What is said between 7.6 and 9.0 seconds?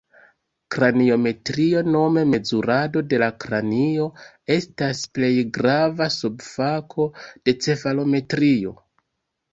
cefalometrio.